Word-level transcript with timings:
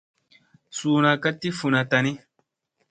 Suuna 0.77 1.11
ka 1.21 1.29
ti 1.39 1.49
funa 1.59 1.81
tani. 1.91 2.11